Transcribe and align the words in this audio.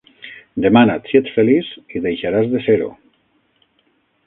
Demana't 0.63 1.05
si 1.09 1.19
ets 1.19 1.35
feliç 1.35 1.69
i 1.99 2.03
deixaràs 2.07 2.51
de 2.57 2.65
ser-ho. 2.71 2.91